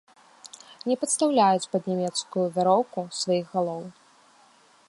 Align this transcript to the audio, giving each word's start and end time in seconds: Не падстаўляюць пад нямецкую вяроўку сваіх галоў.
Не 0.91 0.95
падстаўляюць 1.01 1.69
пад 1.75 1.83
нямецкую 1.91 2.45
вяроўку 2.57 2.99
сваіх 3.21 3.47
галоў. 3.59 3.83